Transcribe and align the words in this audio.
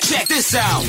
check, 0.00 0.20
check 0.20 0.28
this 0.28 0.54
out. 0.54 0.82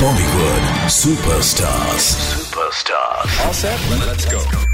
Bollywood 0.00 0.62
superstars. 0.88 2.14
Superstars. 2.30 3.46
All 3.46 3.52
set? 3.52 4.06
Let's 4.06 4.24
go. 4.26 4.67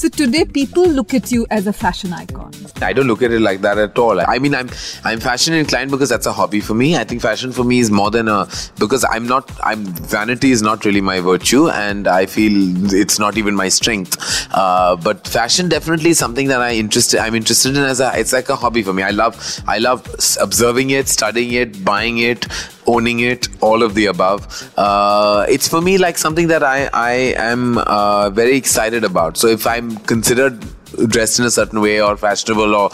So 0.00 0.08
today, 0.08 0.46
people 0.46 0.86
look 0.86 1.12
at 1.12 1.30
you 1.30 1.46
as 1.50 1.66
a 1.66 1.74
fashion 1.74 2.14
icon. 2.14 2.50
I 2.80 2.94
don't 2.94 3.06
look 3.06 3.20
at 3.20 3.32
it 3.32 3.40
like 3.40 3.60
that 3.60 3.76
at 3.76 3.98
all. 3.98 4.18
I 4.18 4.38
mean, 4.38 4.54
I'm 4.54 4.70
I'm 5.04 5.20
fashion 5.20 5.52
inclined 5.52 5.90
because 5.90 6.08
that's 6.08 6.24
a 6.24 6.32
hobby 6.32 6.60
for 6.60 6.72
me. 6.72 6.96
I 6.96 7.04
think 7.04 7.20
fashion 7.20 7.52
for 7.52 7.64
me 7.64 7.80
is 7.80 7.90
more 7.90 8.10
than 8.10 8.26
a 8.26 8.48
because 8.78 9.04
I'm 9.04 9.26
not 9.26 9.52
I'm 9.62 9.84
vanity 9.84 10.52
is 10.52 10.62
not 10.62 10.86
really 10.86 11.02
my 11.02 11.20
virtue, 11.20 11.68
and 11.68 12.08
I 12.08 12.24
feel 12.24 12.94
it's 12.94 13.18
not 13.18 13.36
even 13.36 13.54
my 13.54 13.68
strength. 13.68 14.16
Uh, 14.52 14.96
but 14.96 15.28
fashion 15.28 15.68
definitely 15.68 16.08
is 16.08 16.18
something 16.18 16.48
that 16.48 16.62
I 16.62 16.72
interested 16.76 17.20
I'm 17.20 17.34
interested 17.34 17.76
in 17.76 17.82
as 17.82 18.00
a 18.00 18.10
it's 18.18 18.32
like 18.32 18.48
a 18.48 18.56
hobby 18.56 18.82
for 18.82 18.94
me. 18.94 19.02
I 19.02 19.10
love 19.10 19.62
I 19.68 19.76
love 19.80 20.08
observing 20.40 20.88
it, 20.88 21.08
studying 21.08 21.52
it, 21.52 21.84
buying 21.84 22.16
it, 22.16 22.46
owning 22.86 23.20
it, 23.20 23.48
all 23.60 23.82
of 23.82 23.94
the 23.94 24.06
above. 24.06 24.72
Uh, 24.76 25.46
it's 25.48 25.68
for 25.68 25.80
me 25.80 25.98
like 25.98 26.18
something 26.18 26.48
that 26.48 26.62
I 26.62 26.88
I 26.92 27.12
am 27.36 27.78
uh, 27.78 28.30
very 28.30 28.56
excited 28.56 29.04
about. 29.04 29.36
So 29.36 29.46
if 29.46 29.66
I'm 29.66 29.96
considered 29.98 30.64
dressed 31.06 31.38
in 31.38 31.44
a 31.44 31.50
certain 31.50 31.80
way 31.80 32.00
or 32.00 32.16
fashionable 32.16 32.74
or, 32.74 32.90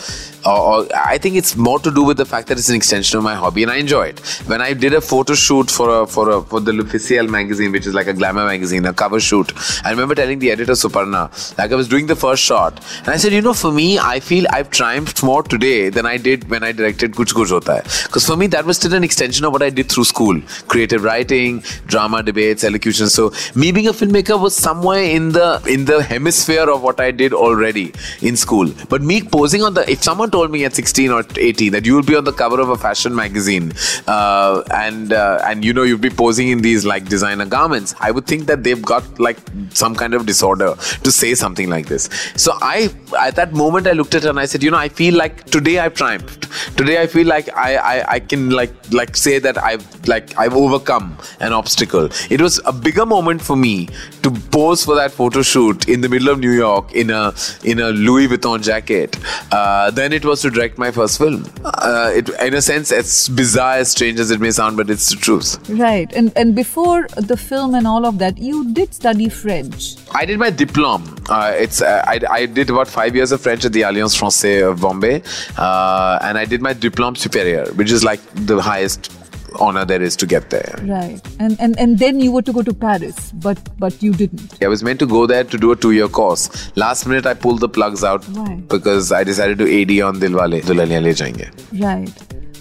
or, 0.46 0.86
I 0.94 1.18
think 1.18 1.36
it's 1.36 1.56
more 1.56 1.78
to 1.80 1.90
do 1.90 2.02
with 2.02 2.16
the 2.16 2.24
fact 2.24 2.48
that 2.48 2.58
it's 2.58 2.68
an 2.68 2.76
extension 2.76 3.18
of 3.18 3.24
my 3.24 3.34
hobby 3.34 3.62
and 3.62 3.72
I 3.72 3.76
enjoy 3.76 4.06
it. 4.08 4.20
When 4.46 4.60
I 4.60 4.72
did 4.72 4.94
a 4.94 5.00
photo 5.00 5.34
shoot 5.34 5.70
for 5.70 6.02
a, 6.02 6.06
for 6.06 6.30
a, 6.30 6.42
for 6.42 6.60
the 6.60 6.72
L'Officiel 6.72 7.28
magazine, 7.28 7.72
which 7.72 7.86
is 7.86 7.94
like 7.94 8.06
a 8.06 8.12
glamour 8.12 8.46
magazine, 8.46 8.84
a 8.86 8.92
cover 8.92 9.20
shoot, 9.20 9.52
I 9.84 9.90
remember 9.90 10.14
telling 10.14 10.38
the 10.38 10.50
editor 10.50 10.72
Suparna, 10.72 11.30
like 11.58 11.72
I 11.72 11.74
was 11.74 11.88
doing 11.88 12.06
the 12.06 12.16
first 12.16 12.42
shot, 12.42 12.80
and 12.98 13.08
I 13.08 13.16
said, 13.16 13.32
you 13.32 13.42
know, 13.42 13.54
for 13.54 13.72
me, 13.72 13.98
I 13.98 14.20
feel 14.20 14.44
I've 14.50 14.70
triumphed 14.70 15.22
more 15.22 15.42
today 15.42 15.88
than 15.88 16.06
I 16.06 16.16
did 16.16 16.48
when 16.48 16.62
I 16.62 16.72
directed 16.72 17.12
Kuch 17.12 17.32
Kuch 17.34 17.50
Hota 17.50 17.82
Hai. 17.82 17.82
Because 18.04 18.26
for 18.26 18.36
me, 18.36 18.46
that 18.48 18.64
was 18.64 18.76
still 18.76 18.94
an 18.94 19.04
extension 19.04 19.44
of 19.44 19.52
what 19.52 19.62
I 19.62 19.70
did 19.70 19.90
through 19.90 20.04
school, 20.04 20.40
creative 20.68 21.02
writing, 21.02 21.62
drama, 21.86 22.22
debates, 22.22 22.64
elocution. 22.64 23.08
So 23.08 23.32
me 23.54 23.72
being 23.72 23.88
a 23.88 23.92
filmmaker 23.92 24.40
was 24.40 24.54
somewhere 24.54 25.02
in 25.02 25.32
the 25.32 25.62
in 25.66 25.84
the 25.86 26.02
hemisphere 26.02 26.68
of 26.70 26.82
what 26.82 27.00
I 27.00 27.10
did 27.10 27.32
already 27.32 27.92
in 28.22 28.36
school. 28.36 28.70
But 28.88 29.02
me 29.02 29.22
posing 29.22 29.62
on 29.62 29.74
the 29.74 29.90
if 29.90 30.02
someone 30.02 30.30
told 30.36 30.50
me 30.50 30.64
at 30.64 30.74
16 30.74 31.10
or 31.10 31.22
18 31.36 31.72
that 31.72 31.86
you 31.86 31.94
will 31.96 32.08
be 32.12 32.16
on 32.20 32.24
the 32.24 32.36
cover 32.42 32.60
of 32.60 32.68
a 32.68 32.78
fashion 32.86 33.14
magazine 33.14 33.72
uh, 34.06 34.62
and 34.70 35.12
uh, 35.12 35.40
and 35.48 35.64
you 35.64 35.72
know 35.72 35.84
you'll 35.88 36.06
be 36.10 36.10
posing 36.10 36.48
in 36.48 36.60
these 36.68 36.84
like 36.92 37.08
designer 37.16 37.46
garments, 37.46 37.94
I 38.00 38.10
would 38.10 38.26
think 38.26 38.46
that 38.46 38.64
they've 38.64 38.82
got 38.82 39.04
like 39.18 39.38
some 39.70 39.94
kind 39.94 40.14
of 40.14 40.26
disorder 40.26 40.74
to 41.04 41.10
say 41.10 41.34
something 41.34 41.70
like 41.70 41.86
this. 41.86 42.08
So 42.36 42.52
I 42.60 42.90
at 43.18 43.36
that 43.36 43.52
moment 43.52 43.86
I 43.86 43.92
looked 43.92 44.14
at 44.14 44.24
her 44.24 44.30
and 44.30 44.40
I 44.40 44.46
said, 44.46 44.62
you 44.62 44.70
know, 44.70 44.82
I 44.86 44.88
feel 44.88 45.14
like 45.14 45.44
today 45.56 45.78
I've 45.78 45.94
triumphed. 45.94 46.48
Today 46.76 47.00
I 47.02 47.06
feel 47.06 47.26
like 47.26 47.48
I 47.54 47.70
I, 47.76 47.94
I 48.16 48.20
can 48.20 48.50
like 48.50 48.74
like 49.00 49.16
say 49.16 49.38
that 49.46 49.62
I've 49.70 49.86
like 50.14 50.36
I've 50.44 50.56
overcome 50.64 51.16
an 51.40 51.52
obstacle. 51.60 52.08
It 52.36 52.40
was 52.46 52.60
a 52.72 52.74
bigger 52.88 53.06
moment 53.06 53.42
for 53.50 53.56
me 53.56 53.88
to 54.22 54.30
pose 54.58 54.84
for 54.84 54.96
that 55.00 55.12
photo 55.22 55.42
shoot 55.52 55.88
in 55.88 56.00
the 56.00 56.08
middle 56.08 56.28
of 56.28 56.40
New 56.46 56.54
York 56.60 56.92
in 56.92 57.10
a 57.10 57.24
in 57.64 57.80
a 57.88 57.90
Louis 57.90 58.28
Vuitton 58.28 58.62
jacket 58.70 59.18
uh, 59.52 59.90
than 59.90 60.12
it 60.20 60.25
was 60.26 60.42
to 60.42 60.50
direct 60.50 60.78
my 60.78 60.90
first 60.90 61.18
film. 61.18 61.44
Uh, 61.64 62.10
it, 62.14 62.28
in 62.40 62.54
a 62.54 62.62
sense, 62.62 62.92
as 62.92 63.28
bizarre, 63.28 63.76
as 63.76 63.90
strange 63.90 64.18
as 64.20 64.30
it 64.30 64.40
may 64.40 64.50
sound, 64.50 64.76
but 64.76 64.90
it's 64.90 65.10
the 65.10 65.16
truth. 65.16 65.58
Right. 65.70 66.12
And 66.12 66.32
and 66.36 66.54
before 66.54 67.08
the 67.16 67.36
film 67.36 67.74
and 67.74 67.86
all 67.86 68.04
of 68.06 68.18
that, 68.18 68.38
you 68.38 68.72
did 68.72 68.94
study 68.94 69.28
French. 69.28 69.96
I 70.14 70.24
did 70.24 70.38
my 70.38 70.50
diploma. 70.50 71.16
Uh, 71.28 71.52
it's 71.56 71.82
uh, 71.82 72.02
I, 72.06 72.20
I 72.30 72.46
did 72.46 72.70
about 72.70 72.88
five 72.88 73.14
years 73.14 73.32
of 73.32 73.40
French 73.40 73.64
at 73.64 73.72
the 73.72 73.82
Alliance 73.82 74.18
Française 74.18 74.70
of 74.70 74.80
Bombay, 74.80 75.22
uh, 75.56 76.18
and 76.22 76.38
I 76.38 76.44
did 76.44 76.62
my 76.62 76.74
diplôme 76.74 77.16
supérieur, 77.16 77.74
which 77.76 77.90
is 77.90 78.04
like 78.04 78.20
the 78.34 78.60
highest 78.60 79.12
honor 79.56 79.84
there 79.84 80.02
is 80.02 80.16
to 80.16 80.26
get 80.26 80.50
there. 80.50 80.74
Right. 80.82 81.20
And 81.40 81.58
and 81.60 81.78
and 81.78 81.98
then 81.98 82.20
you 82.20 82.32
were 82.32 82.42
to 82.42 82.52
go 82.52 82.62
to 82.62 82.74
Paris, 82.74 83.32
but 83.32 83.58
but 83.78 84.02
you 84.02 84.12
didn't. 84.12 84.62
I 84.62 84.68
was 84.68 84.82
meant 84.82 84.98
to 85.00 85.06
go 85.06 85.26
there 85.26 85.44
to 85.44 85.58
do 85.58 85.72
a 85.72 85.76
two-year 85.76 86.08
course. 86.08 86.70
Last 86.76 87.06
minute 87.06 87.26
I 87.26 87.34
pulled 87.34 87.60
the 87.60 87.68
plugs 87.68 88.04
out 88.04 88.24
Why? 88.28 88.54
because 88.68 89.12
I 89.12 89.24
decided 89.24 89.58
to 89.58 89.82
AD 89.82 89.90
on 90.08 90.20
Dilwale 90.20 90.60
Dulhaniya 90.62 91.02
Le 91.02 91.10
Jayenge. 91.10 91.48
Right. 91.80 92.12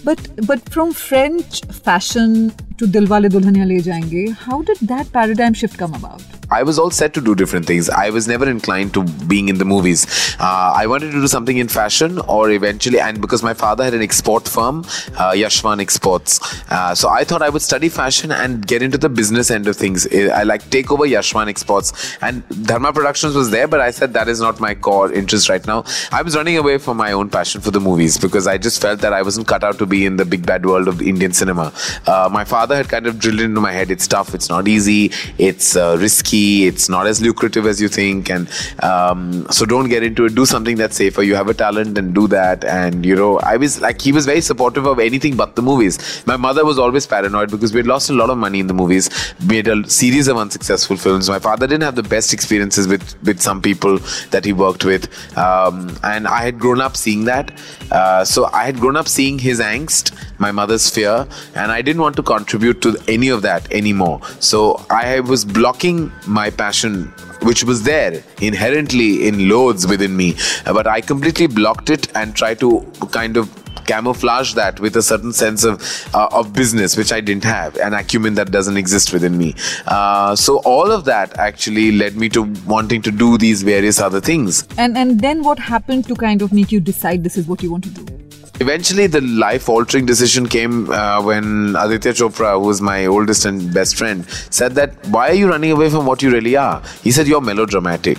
But 0.04 0.46
but 0.46 0.68
from 0.68 0.92
French 0.92 1.64
fashion 1.66 2.52
to 2.78 2.86
Dilwale 2.86 3.28
Dulhaniya 3.28 3.66
Le 3.66 3.80
Jayenge, 3.80 4.34
how 4.34 4.60
did 4.62 4.76
that 4.82 5.10
paradigm 5.10 5.54
shift 5.54 5.78
come 5.78 5.94
about? 5.94 6.22
I 6.50 6.62
was 6.62 6.78
all 6.78 6.90
set 6.90 7.12
to 7.14 7.20
do 7.20 7.34
different 7.34 7.66
things. 7.66 7.90
I 7.90 8.10
was 8.10 8.28
never 8.28 8.48
inclined 8.48 8.94
to 8.94 9.02
being 9.26 9.48
in 9.48 9.58
the 9.58 9.64
movies. 9.64 10.06
Uh, 10.38 10.72
I 10.76 10.86
wanted 10.86 11.10
to 11.12 11.20
do 11.20 11.26
something 11.26 11.56
in 11.56 11.66
fashion 11.66 12.20
or 12.20 12.50
eventually, 12.50 13.00
and 13.00 13.20
because 13.20 13.42
my 13.42 13.54
father 13.54 13.82
had 13.82 13.94
an 13.94 14.02
export 14.02 14.46
firm, 14.46 14.80
uh, 15.16 15.32
Yashwan 15.32 15.80
Exports. 15.80 16.38
Uh, 16.70 16.94
so 16.94 17.08
I 17.08 17.24
thought 17.24 17.42
I 17.42 17.48
would 17.48 17.62
study 17.62 17.88
fashion 17.88 18.30
and 18.30 18.64
get 18.64 18.80
into 18.80 18.96
the 18.96 19.08
business 19.08 19.50
end 19.50 19.66
of 19.66 19.76
things. 19.76 20.06
I 20.14 20.44
like 20.44 20.68
take 20.70 20.92
over 20.92 21.04
Yashwan 21.04 21.48
Exports. 21.48 22.16
And 22.22 22.44
Dharma 22.64 22.92
Productions 22.92 23.34
was 23.34 23.50
there, 23.50 23.66
but 23.66 23.80
I 23.80 23.90
said 23.90 24.12
that 24.12 24.28
is 24.28 24.40
not 24.40 24.60
my 24.60 24.74
core 24.74 25.12
interest 25.12 25.48
right 25.48 25.66
now. 25.66 25.84
I 26.12 26.22
was 26.22 26.36
running 26.36 26.58
away 26.58 26.78
from 26.78 26.96
my 26.96 27.10
own 27.10 27.28
passion 27.28 27.60
for 27.60 27.72
the 27.72 27.80
movies 27.80 28.18
because 28.18 28.46
I 28.46 28.56
just 28.56 28.80
felt 28.80 29.00
that 29.00 29.12
I 29.12 29.22
wasn't 29.22 29.48
cut 29.48 29.64
out 29.64 29.78
to 29.78 29.86
be 29.86 30.06
in 30.06 30.16
the 30.16 30.24
big 30.24 30.46
bad 30.46 30.64
world 30.64 30.86
of 30.86 31.02
Indian 31.02 31.32
cinema. 31.32 31.72
Uh, 32.06 32.28
my 32.32 32.44
father 32.44 32.65
had 32.74 32.88
kind 32.88 33.06
of 33.06 33.18
drilled 33.18 33.40
into 33.40 33.60
my 33.60 33.72
head. 33.72 33.90
It's 33.90 34.08
tough, 34.08 34.34
it's 34.34 34.48
not 34.48 34.66
easy, 34.66 35.12
it's 35.38 35.76
uh, 35.76 35.96
risky. 36.00 36.66
It's 36.66 36.88
not 36.88 37.06
as 37.06 37.20
lucrative 37.20 37.66
as 37.66 37.80
you 37.80 37.88
think. 37.88 38.30
And 38.30 38.48
um, 38.82 39.46
so 39.50 39.64
don't 39.64 39.88
get 39.88 40.02
into 40.02 40.24
it. 40.24 40.34
Do 40.34 40.46
something 40.46 40.76
that's 40.76 40.96
safer. 40.96 41.22
You 41.22 41.34
have 41.34 41.48
a 41.48 41.54
talent 41.54 41.98
and 41.98 42.14
do 42.14 42.26
that. 42.28 42.64
And 42.64 43.04
you 43.04 43.14
know 43.14 43.38
i 43.40 43.56
was 43.56 43.80
like 43.80 44.00
he 44.00 44.12
was 44.12 44.26
very 44.26 44.40
supportive 44.40 44.86
of 44.86 44.98
anything 44.98 45.36
but 45.36 45.56
the 45.56 45.62
movies. 45.62 46.22
My 46.26 46.36
mother 46.36 46.64
was 46.64 46.78
always 46.78 47.06
paranoid 47.06 47.50
because 47.50 47.72
we 47.72 47.78
had 47.78 47.86
lost 47.86 48.10
a 48.10 48.12
lot 48.12 48.30
of 48.30 48.38
money 48.38 48.60
in 48.60 48.66
the 48.66 48.74
movies. 48.74 49.10
Made 49.46 49.68
a 49.68 49.88
series 49.88 50.28
of 50.28 50.36
unsuccessful 50.36 50.96
films. 50.96 51.28
My 51.28 51.38
father 51.38 51.66
didn't 51.66 51.82
have 51.82 51.94
the 51.94 52.02
best 52.02 52.32
experiences 52.32 52.88
with 52.88 53.04
with 53.22 53.40
some 53.40 53.62
people 53.62 53.98
that 54.30 54.44
he 54.44 54.52
worked 54.52 54.84
with. 54.84 55.08
Um, 55.36 55.96
and 56.02 56.26
i 56.26 56.42
had 56.42 56.58
grown 56.58 56.80
up 56.80 56.96
seeing 56.96 57.24
that. 57.24 57.52
Uh, 57.90 58.24
so 58.24 58.48
i 58.52 58.64
had 58.64 58.78
grown 58.78 58.96
up 58.96 59.08
seeing 59.08 59.38
his 59.38 59.60
angst 59.60 60.12
my 60.38 60.52
mother's 60.52 60.90
fear. 60.90 61.26
And 61.54 61.72
i 61.72 61.80
didn't 61.82 62.00
want 62.02 62.16
to 62.16 62.22
contribute 62.22 62.55
to 62.58 62.96
any 63.08 63.28
of 63.28 63.42
that 63.42 63.70
anymore. 63.72 64.20
So 64.40 64.84
i 64.90 65.20
was 65.20 65.44
blocking 65.44 66.12
my 66.26 66.50
passion 66.50 67.12
which 67.42 67.62
was 67.64 67.82
there 67.82 68.22
inherently 68.40 69.28
in 69.28 69.48
loads 69.48 69.86
within 69.86 70.16
me. 70.16 70.36
But 70.64 70.86
i 70.86 71.00
completely 71.00 71.46
blocked 71.46 71.90
it 71.90 72.14
and 72.16 72.34
tried 72.34 72.60
to 72.60 72.80
kind 73.10 73.36
of 73.36 73.50
camouflage 73.86 74.54
that 74.54 74.80
with 74.80 74.96
a 74.96 75.02
certain 75.02 75.32
sense 75.32 75.64
of 75.64 75.80
uh, 76.14 76.28
of 76.32 76.52
business 76.52 76.96
which 76.96 77.12
I 77.12 77.20
didn't 77.20 77.44
have 77.44 77.76
an 77.76 77.94
acumen 77.94 78.34
that 78.34 78.50
doesn't 78.50 78.76
exist 78.76 79.12
within 79.12 79.38
me. 79.38 79.54
Uh, 79.86 80.34
so 80.34 80.58
all 80.58 80.90
of 80.90 81.04
that 81.04 81.38
actually 81.38 81.92
led 81.92 82.16
me 82.16 82.28
to 82.30 82.42
wanting 82.66 83.02
to 83.02 83.10
do 83.10 83.38
these 83.38 83.62
various 83.62 84.00
other 84.00 84.20
things. 84.20 84.66
And 84.76 84.98
and 84.98 85.20
then 85.20 85.42
what 85.42 85.58
happened 85.58 86.06
to 86.08 86.16
kind 86.16 86.42
of 86.42 86.52
make 86.52 86.72
you 86.72 86.80
decide 86.80 87.24
this 87.24 87.36
is 87.36 87.46
what 87.46 87.62
you 87.62 87.70
want 87.70 87.84
to 87.84 87.90
do? 87.90 88.15
Eventually, 88.58 89.06
the 89.06 89.20
life 89.20 89.68
altering 89.68 90.06
decision 90.06 90.48
came 90.48 90.90
uh, 90.90 91.22
when 91.22 91.76
Aditya 91.76 92.12
Chopra, 92.12 92.58
who 92.58 92.70
is 92.70 92.80
my 92.80 93.04
oldest 93.04 93.44
and 93.44 93.72
best 93.74 93.96
friend, 93.96 94.26
said 94.50 94.72
that, 94.76 94.94
Why 95.08 95.28
are 95.28 95.34
you 95.34 95.48
running 95.48 95.72
away 95.72 95.90
from 95.90 96.06
what 96.06 96.22
you 96.22 96.30
really 96.30 96.56
are? 96.56 96.82
He 97.02 97.10
said, 97.10 97.26
You're 97.26 97.42
melodramatic. 97.42 98.18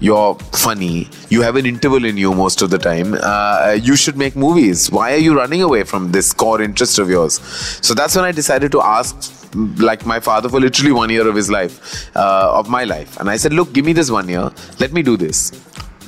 You're 0.00 0.34
funny. 0.52 1.08
You 1.28 1.42
have 1.42 1.56
an 1.56 1.66
interval 1.66 2.04
in 2.04 2.16
you 2.16 2.34
most 2.34 2.62
of 2.62 2.70
the 2.70 2.78
time. 2.78 3.14
Uh, 3.20 3.78
you 3.80 3.94
should 3.94 4.16
make 4.16 4.34
movies. 4.36 4.90
Why 4.90 5.12
are 5.12 5.18
you 5.18 5.36
running 5.36 5.62
away 5.62 5.84
from 5.84 6.12
this 6.12 6.32
core 6.32 6.60
interest 6.60 6.98
of 6.98 7.08
yours? 7.08 7.40
So 7.80 7.94
that's 7.94 8.16
when 8.16 8.24
I 8.24 8.32
decided 8.32 8.72
to 8.72 8.82
ask 8.82 9.32
like 9.78 10.04
my 10.04 10.18
father 10.18 10.48
for 10.48 10.60
literally 10.60 10.92
one 10.92 11.10
year 11.10 11.28
of 11.28 11.34
his 11.34 11.50
life, 11.50 12.14
uh, 12.16 12.50
of 12.52 12.68
my 12.68 12.84
life. 12.84 13.18
And 13.18 13.30
I 13.30 13.36
said, 13.36 13.52
look, 13.52 13.72
give 13.72 13.84
me 13.84 13.92
this 13.92 14.10
one 14.10 14.28
year. 14.28 14.50
Let 14.80 14.92
me 14.92 15.02
do 15.02 15.16
this. 15.16 15.52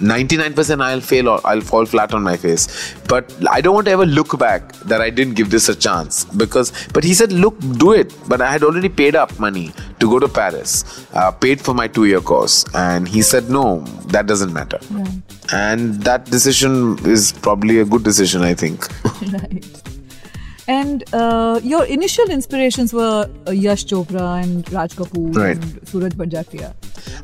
99% 0.01 0.83
I'll 0.83 1.01
fail 1.01 1.29
or 1.29 1.41
I'll 1.47 1.61
fall 1.61 1.84
flat 1.87 2.12
on 2.15 2.23
my 2.23 2.37
face. 2.37 2.95
But 3.09 3.33
I 3.51 3.61
don't 3.61 3.75
want 3.75 3.87
to 3.87 3.93
ever 3.93 4.07
look 4.07 4.39
back 4.39 4.73
that 4.84 5.01
I 5.01 5.11
didn't 5.11 5.35
give 5.35 5.50
this 5.50 5.69
a 5.69 5.75
chance 5.75 6.25
because. 6.25 6.73
But 6.93 7.05
he 7.05 7.15
said, 7.15 7.32
look, 7.32 7.59
do 7.79 7.93
it. 7.93 8.15
But 8.29 8.41
I 8.41 8.50
had 8.50 8.62
already 8.62 8.88
paid 8.88 9.15
up 9.17 9.38
money 9.38 9.73
to 10.00 10.09
go 10.11 10.19
to 10.19 10.29
Paris, 10.29 11.06
uh, 11.15 11.31
paid 11.31 11.61
for 11.61 11.75
my 11.75 11.88
two-year 11.88 12.20
course, 12.20 12.65
and 12.75 13.09
he 13.09 13.23
said, 13.23 13.49
no, 13.50 13.81
that 14.09 14.26
doesn't 14.26 14.53
matter. 14.53 14.79
Right. 14.91 15.23
And 15.53 15.94
that 16.03 16.25
decision 16.26 16.99
is 17.06 17.32
probably 17.32 17.79
a 17.81 17.85
good 17.85 18.03
decision, 18.05 18.43
I 18.43 18.55
think. 18.55 18.87
right. 19.32 19.65
And 20.69 21.05
uh, 21.15 21.61
your 21.62 21.85
initial 21.85 22.29
inspirations 22.29 22.93
were 22.93 23.31
uh, 23.47 23.50
Yash 23.53 23.87
Chopra 23.87 24.43
and 24.43 24.70
Raj 24.73 24.97
Kapoor 24.97 25.35
Right. 25.37 25.56
and 25.56 25.88
Suraj 25.88 26.12
Barjatia. 26.15 26.75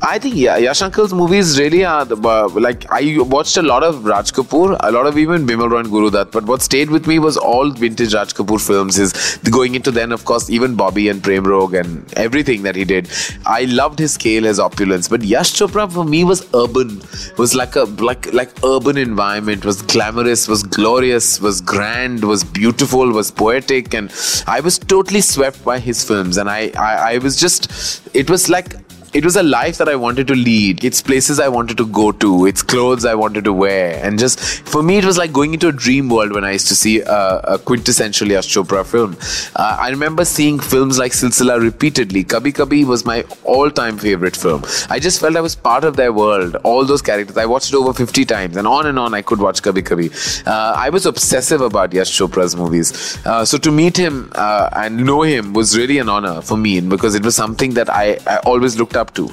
I 0.05 0.19
think 0.19 0.35
yeah, 0.35 0.57
Yash 0.57 0.81
Uncle's 0.81 1.13
movies 1.13 1.57
really 1.57 1.85
are 1.85 2.03
the, 2.03 2.17
uh, 2.17 2.49
like 2.49 2.85
I 2.91 3.15
watched 3.19 3.55
a 3.55 3.61
lot 3.61 3.83
of 3.83 4.03
Raj 4.03 4.33
Kapoor, 4.33 4.75
a 4.81 4.91
lot 4.91 5.07
of 5.07 5.17
even 5.17 5.47
Bimal 5.47 5.71
Roy 5.71 5.79
and 5.79 5.89
Guru 5.89 6.09
Dutt, 6.09 6.29
but 6.29 6.43
what 6.43 6.61
stayed 6.61 6.89
with 6.89 7.07
me 7.07 7.19
was 7.19 7.37
all 7.37 7.69
vintage 7.71 8.13
Raj 8.13 8.33
Kapoor 8.33 8.59
films. 8.59 8.99
Is 8.99 9.13
going 9.49 9.75
into 9.75 9.91
then 9.91 10.11
of 10.11 10.25
course 10.25 10.49
even 10.49 10.75
Bobby 10.75 11.07
and 11.07 11.23
Prem 11.23 11.45
Rog 11.45 11.73
and 11.73 12.13
everything 12.15 12.63
that 12.63 12.75
he 12.75 12.83
did. 12.83 13.09
I 13.45 13.63
loved 13.63 13.97
his 13.97 14.15
scale, 14.15 14.43
his 14.43 14.59
opulence, 14.59 15.07
but 15.07 15.23
Yash 15.23 15.53
Chopra 15.53 15.89
for 15.89 16.03
me 16.03 16.25
was 16.25 16.45
urban, 16.53 17.01
was 17.37 17.55
like 17.55 17.77
a 17.77 17.83
like 18.09 18.33
like 18.33 18.51
urban 18.61 18.97
environment, 18.97 19.63
was 19.63 19.81
glamorous, 19.83 20.49
was 20.49 20.63
glorious, 20.63 21.39
was 21.39 21.61
grand, 21.61 22.25
was 22.25 22.43
beautiful, 22.43 23.09
was 23.09 23.31
poetic, 23.31 23.93
and 23.93 24.11
I 24.47 24.59
was 24.59 24.79
totally 24.79 25.21
swept 25.21 25.63
by 25.63 25.79
his 25.79 26.03
films, 26.03 26.35
and 26.35 26.49
I 26.49 26.73
I, 26.77 27.13
I 27.13 27.17
was 27.19 27.39
just 27.39 28.01
it 28.13 28.29
was 28.29 28.49
like 28.49 28.75
it 29.13 29.23
was 29.23 29.35
a 29.35 29.43
life 29.43 29.77
that 29.77 29.87
I 29.87 29.95
wanted 29.95 30.27
to 30.27 30.35
lead. 30.35 30.83
It's 30.83 31.01
places 31.01 31.39
I 31.39 31.47
wanted 31.47 31.77
to 31.77 31.85
go 31.85 32.11
to. 32.11 32.47
It's 32.47 32.63
clothes 32.63 33.05
I 33.05 33.13
wanted 33.13 33.43
to 33.43 33.53
wear. 33.53 34.03
And 34.03 34.17
just 34.17 34.39
for 34.67 34.81
me, 34.81 34.97
it 34.97 35.05
was 35.05 35.19
like 35.19 35.31
going 35.31 35.53
into 35.53 35.67
a 35.67 35.71
dream 35.71 36.09
world 36.09 36.33
when 36.33 36.43
I 36.43 36.51
used 36.51 36.67
to 36.69 36.75
see 36.75 37.01
a, 37.01 37.39
a 37.43 37.59
quintessential 37.59 38.27
Yash 38.29 38.47
Chopra 38.47 38.83
film. 38.83 39.15
Uh, 39.55 39.77
I 39.79 39.89
remember 39.89 40.25
seeing 40.25 40.59
films 40.59 40.97
like 40.97 41.11
Silsila 41.11 41.61
repeatedly. 41.61 42.23
Kabhi 42.23 42.53
Kabhi 42.53 42.85
was 42.85 43.05
my 43.05 43.23
all 43.43 43.69
time 43.69 43.99
favorite 43.99 44.35
film. 44.35 44.63
I 44.89 44.99
just 44.99 45.21
felt 45.21 45.35
I 45.35 45.41
was 45.41 45.55
part 45.55 45.83
of 45.83 45.95
their 45.95 46.11
world. 46.11 46.55
All 46.63 46.83
those 46.83 47.03
characters. 47.03 47.37
I 47.37 47.45
watched 47.45 47.71
it 47.71 47.75
over 47.75 47.93
50 47.93 48.25
times 48.25 48.57
and 48.57 48.67
on 48.67 48.87
and 48.87 48.97
on 48.97 49.13
I 49.13 49.21
could 49.21 49.39
watch 49.39 49.61
Kabhi 49.61 49.83
Kabhi. 49.83 50.47
Uh, 50.47 50.73
I 50.75 50.89
was 50.89 51.05
obsessive 51.05 51.61
about 51.61 51.93
Yash 51.93 52.19
Chopra's 52.19 52.55
movies. 52.55 53.19
Uh, 53.27 53.45
so 53.45 53.59
to 53.59 53.71
meet 53.71 53.95
him 53.95 54.31
uh, 54.33 54.69
and 54.73 55.05
know 55.05 55.21
him 55.21 55.53
was 55.53 55.77
really 55.77 55.99
an 55.99 56.09
honor 56.09 56.41
for 56.41 56.57
me 56.57 56.81
because 56.81 57.13
it 57.13 57.23
was 57.23 57.35
something 57.35 57.75
that 57.75 57.91
I, 57.91 58.17
I 58.25 58.37
always 58.37 58.79
looked 58.79 58.95
up 58.95 59.02
up 59.03 59.13
to. 59.19 59.25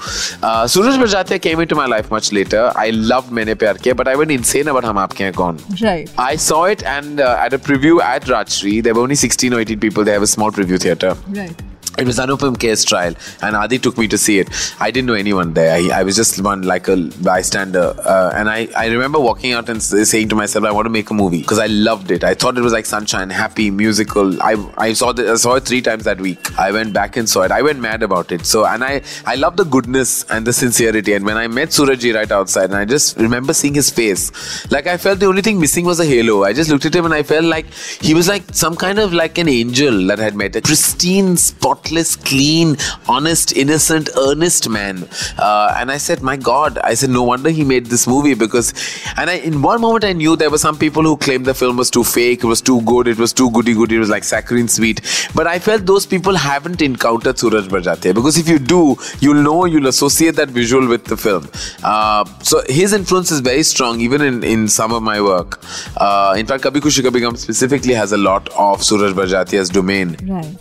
Uh, 0.43 0.67
Suraj 0.67 0.99
Barjatia 1.05 1.41
came 1.49 1.61
into 1.67 1.75
my 1.83 1.87
life 1.95 2.11
much 2.11 2.33
later. 2.33 2.63
I 2.85 2.91
loved 3.13 3.33
Maine 3.41 3.55
Pyar 3.65 3.75
Kiya, 3.87 3.97
but 4.03 4.09
I 4.15 4.17
went 4.23 4.31
insane 4.39 4.69
about 4.75 4.85
Hum 4.91 4.97
Aapke 5.07 5.25
Hain 5.25 5.33
Kaun. 5.41 5.59
Right. 5.89 6.15
I 6.19 6.37
saw 6.37 6.65
it 6.77 6.83
and 6.99 7.21
uh, 7.21 7.45
at 7.47 7.53
a 7.53 7.59
preview 7.71 8.01
at 8.13 8.31
Rajshri, 8.35 8.83
there 8.83 8.95
were 8.95 9.03
only 9.09 9.21
16 9.27 9.55
or 9.55 9.61
18 9.61 9.81
people. 9.89 10.05
They 10.05 10.13
have 10.21 10.31
a 10.31 10.33
small 10.37 10.51
preview 10.61 10.81
theatre. 10.87 11.17
Right. 11.43 11.70
It 11.99 12.07
was 12.07 12.19
Anupam 12.19 12.59
Kher's 12.59 12.85
trial, 12.85 13.15
and 13.43 13.57
Adi 13.57 13.79
took 13.79 13.99
me 13.99 14.09
to 14.09 14.17
see 14.17 14.39
it. 14.39 14.49
I 14.81 14.91
didn't 14.91 15.07
know 15.07 15.15
anyone 15.15 15.53
there. 15.55 15.75
I, 15.75 16.01
I 16.01 16.03
was 16.03 16.17
just 16.17 16.43
one 16.43 16.63
like 16.63 16.89
a 16.89 16.97
bystander, 17.23 17.95
uh, 17.99 18.33
and 18.35 18.49
I, 18.49 18.69
I 18.77 18.87
remember 18.87 19.19
walking 19.21 19.53
out 19.53 19.69
and 19.69 19.83
saying 19.83 20.29
to 20.31 20.35
myself, 20.37 20.65
"I 20.65 20.73
want 20.73 20.87
to 20.87 20.91
make 20.91 21.11
a 21.11 21.15
movie" 21.15 21.41
because 21.43 21.59
I 21.59 21.67
loved 21.67 22.11
it. 22.11 22.25
I 22.25 22.35
thought 22.35 22.57
it 22.57 22.63
was 22.63 22.73
like 22.73 22.87
sunshine, 22.87 23.29
happy, 23.29 23.71
musical. 23.71 24.41
I 24.43 24.57
I 24.79 24.93
saw 24.93 25.13
the, 25.13 25.33
I 25.33 25.35
saw 25.35 25.57
it 25.57 25.65
three 25.65 25.83
times 25.83 26.05
that 26.05 26.21
week. 26.21 26.59
I 26.59 26.71
went 26.71 26.93
back 26.93 27.17
and 27.17 27.29
saw 27.29 27.43
it. 27.43 27.51
I 27.51 27.61
went 27.63 27.81
mad 27.81 28.03
about 28.03 28.33
it. 28.33 28.47
So 28.47 28.65
and 28.65 28.83
I 28.85 29.03
I 29.27 29.35
love 29.35 29.57
the 29.57 29.65
goodness 29.65 30.25
and 30.31 30.47
the 30.47 30.53
sincerity. 30.53 31.13
And 31.13 31.25
when 31.25 31.37
I 31.37 31.49
met 31.49 31.69
Surajji 31.69 32.15
right 32.15 32.31
outside, 32.31 32.71
and 32.71 32.77
I 32.77 32.85
just 32.85 33.17
remember 33.19 33.53
seeing 33.53 33.75
his 33.75 33.91
face, 33.91 34.71
like 34.71 34.87
I 34.87 34.97
felt 34.97 35.19
the 35.19 35.27
only 35.27 35.43
thing 35.43 35.61
missing 35.61 35.85
was 35.85 36.01
a 36.01 36.07
halo. 36.07 36.45
I 36.45 36.53
just 36.53 36.71
looked 36.71 36.87
at 36.87 36.95
him 36.95 37.05
and 37.05 37.15
I 37.15 37.23
felt 37.23 37.45
like 37.45 37.67
he 38.01 38.15
was 38.15 38.29
like 38.29 38.45
some 38.53 38.77
kind 38.77 38.99
of 38.99 39.13
like 39.13 39.37
an 39.39 39.49
angel 39.49 40.07
that 40.07 40.21
I 40.21 40.25
had 40.25 40.35
met, 40.35 40.57
a 40.57 40.63
pristine, 40.63 41.37
spotless, 41.81 42.17
clean, 42.17 42.77
honest, 43.09 43.57
innocent, 43.57 44.11
earnest 44.17 44.69
man. 44.69 45.09
Uh, 45.39 45.75
and 45.77 45.91
I 45.91 45.97
said, 45.97 46.23
my 46.23 46.37
God, 46.37 46.79
I 46.79 46.95
said, 46.95 47.11
no 47.11 47.23
wonder 47.23 47.51
he 47.51 47.65
made 47.65 47.87
this 47.87 48.07
movie 48.07 48.35
because, 48.35 48.73
and 49.17 49.31
I, 49.31 49.35
in 49.35 49.63
one 49.63 49.81
moment 49.81 50.05
I 50.05 50.13
knew 50.13 50.37
there 50.37 50.51
were 50.51 50.59
some 50.59 50.79
people 50.79 51.03
who 51.03 51.17
claimed 51.17 51.47
the 51.47 51.55
film 51.55 51.77
was 51.77 51.91
too 51.91 52.05
fake, 52.05 52.45
it 52.45 52.47
was 52.47 52.61
too 52.61 52.81
good, 52.83 53.09
it 53.09 53.19
was 53.19 53.33
too 53.33 53.51
goody 53.51 53.75
goody, 53.75 53.97
it 53.97 53.99
was 53.99 54.11
like 54.11 54.25
saccharine 54.25 54.69
sweet. 54.69 55.01
But 55.35 55.47
I 55.47 55.59
felt 55.59 55.87
those 55.87 56.07
people 56.07 56.37
haven't 56.37 56.83
encountered 56.83 57.39
Suraj 57.39 57.67
Barjatia 57.67 58.15
because 58.15 58.39
if 58.39 58.49
you 58.49 58.59
do, 58.59 58.97
you'll 59.21 59.43
know, 59.43 59.65
you'll 59.65 59.87
associate 59.87 60.37
that 60.37 60.49
visual 60.49 60.87
with 60.87 61.05
the 61.05 61.17
film. 61.17 61.49
Uh, 61.83 62.25
so 62.43 62.63
his 62.69 62.93
influence 62.93 63.31
is 63.31 63.41
very 63.41 63.63
strong, 63.63 64.01
even 64.01 64.21
in, 64.21 64.45
in 64.45 64.69
some 64.69 64.93
of 64.93 65.03
my 65.03 65.21
work. 65.21 65.61
Uh, 65.97 66.35
in 66.37 66.47
fact, 66.47 66.65
Kabhi 66.65 66.81
Khushi 66.81 67.03
Kabhi 67.03 67.37
specifically 67.37 67.95
has 67.95 68.13
a 68.13 68.17
lot 68.17 68.49
of 68.51 68.83
Suraj 68.83 69.13
Barjatia's 69.13 69.69
domain. 69.69 70.17
Right. 70.23 70.57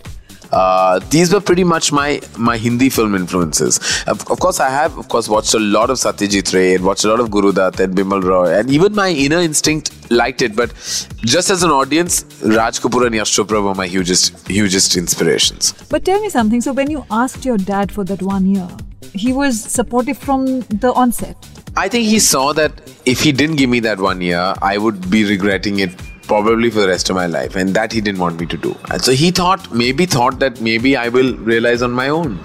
Uh, 0.52 1.00
these 1.10 1.34
were 1.34 1.40
pretty 1.40 1.64
much 1.64 1.92
my 1.92 2.22
my 2.38 2.58
Hindi 2.58 2.90
film 2.90 3.16
influences. 3.16 3.80
Of, 4.08 4.30
of 4.30 4.40
course, 4.40 4.60
I 4.60 4.70
have 4.70 4.98
of 4.98 5.08
course 5.08 5.30
watched 5.30 5.54
a 5.54 5.60
lot 5.60 5.90
of 5.90 5.98
Satyajit 5.98 6.54
Ray, 6.54 6.76
and 6.76 6.84
watched 6.84 7.06
a 7.06 7.08
lot 7.08 7.20
of 7.20 7.30
Guru 7.30 7.52
Dutt 7.52 7.80
and 7.80 7.96
Bimal 7.96 8.24
Roy, 8.24 8.58
and 8.58 8.70
even 8.70 8.96
my 8.96 9.10
inner 9.10 9.40
instinct 9.40 10.12
liked 10.12 10.42
it. 10.42 10.56
But 10.56 10.74
just 11.18 11.50
as 11.50 11.64
an 11.64 11.70
audience, 11.70 12.26
Raj 12.44 12.80
Kapoor 12.80 13.06
and 13.06 13.16
Yash 13.16 13.38
Chopra 13.38 13.64
were 13.64 13.76
my 13.76 13.88
hugest 13.88 14.48
hugest 14.48 14.98
inspirations. 14.98 15.74
But 15.90 16.06
tell 16.06 16.20
me 16.20 16.30
something. 16.30 16.62
So 16.62 16.74
when 16.74 16.90
you 16.90 17.06
asked 17.12 17.46
your 17.46 17.58
dad 17.58 17.92
for 17.92 18.04
that 18.06 18.22
one 18.22 18.46
year, 18.46 18.68
he 19.14 19.34
was 19.34 19.62
supportive 19.62 20.18
from 20.18 20.62
the 20.62 20.94
onset. 20.94 21.36
I 21.78 21.88
think 21.88 22.08
he 22.08 22.20
saw 22.20 22.54
that 22.54 22.72
if 23.06 23.22
he 23.22 23.32
didn't 23.32 23.58
give 23.58 23.70
me 23.70 23.80
that 23.82 24.00
one 24.00 24.22
year, 24.22 24.54
I 24.62 24.78
would 24.78 25.10
be 25.10 25.24
regretting 25.26 25.80
it 25.80 25.92
probably 26.30 26.70
for 26.70 26.82
the 26.82 26.88
rest 26.88 27.10
of 27.10 27.16
my 27.18 27.26
life, 27.26 27.56
and 27.62 27.74
that 27.82 27.92
he 27.92 28.02
didn't 28.08 28.22
want 28.24 28.40
me 28.40 28.46
to 28.56 28.58
do. 28.66 28.76
And 28.92 29.02
so 29.02 29.12
he 29.12 29.32
thought, 29.32 29.72
maybe 29.84 30.06
thought 30.06 30.40
that 30.40 30.62
maybe 30.62 30.96
I 30.96 31.10
will 31.10 31.36
realize 31.38 31.82
on 31.82 31.92
my 31.92 32.08
own. 32.10 32.40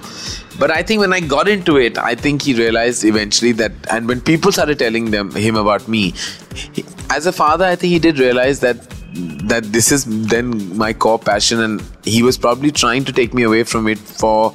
But 0.59 0.71
I 0.71 0.83
think 0.83 1.01
when 1.01 1.13
I 1.13 1.21
got 1.21 1.49
into 1.49 1.77
it, 1.77 1.99
I 1.99 2.15
think 2.15 2.43
he 2.43 2.55
realized 2.55 3.05
eventually 3.05 3.53
that, 3.53 3.73
and 3.91 4.09
when 4.09 4.21
people 4.21 4.53
started 4.53 4.79
telling 4.79 5.11
them 5.11 5.33
him 5.33 5.57
about 5.57 5.89
me, 5.89 6.03
he, 6.73 6.85
as 7.11 7.27
a 7.27 7.33
father, 7.33 7.65
I 7.65 7.75
think 7.77 7.93
he 7.93 7.99
did 7.99 8.19
realize 8.19 8.61
that 8.61 8.85
that 9.49 9.67
this 9.73 9.93
is 9.93 10.05
then 10.29 10.77
my 10.77 10.93
core 10.93 11.19
passion, 11.19 11.61
and 11.61 11.83
he 12.05 12.23
was 12.23 12.39
probably 12.39 12.71
trying 12.73 13.05
to 13.05 13.13
take 13.13 13.35
me 13.35 13.45
away 13.45 13.63
from 13.65 13.89
it 13.89 13.99
for 13.99 14.53